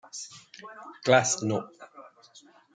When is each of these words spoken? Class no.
Class 1.03 1.43
no. 1.47 1.59